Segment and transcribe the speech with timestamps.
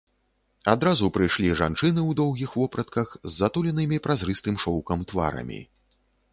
[0.71, 5.63] Адразу прыйшлі жанчыны ў доўгіх вопратках, з затуленымі празрыстым шоўкам тварамі.